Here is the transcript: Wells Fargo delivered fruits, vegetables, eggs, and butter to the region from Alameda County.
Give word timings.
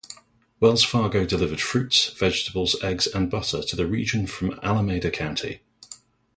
Wells 0.59 0.83
Fargo 0.83 1.27
delivered 1.27 1.61
fruits, 1.61 2.11
vegetables, 2.13 2.75
eggs, 2.81 3.05
and 3.05 3.29
butter 3.29 3.61
to 3.61 3.75
the 3.75 3.85
region 3.85 4.25
from 4.25 4.59
Alameda 4.63 5.11
County. 5.11 5.61